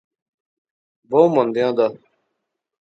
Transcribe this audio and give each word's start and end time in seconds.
بہوں 1.09 1.29
مندیاں 1.35 1.69
دا 1.77 1.87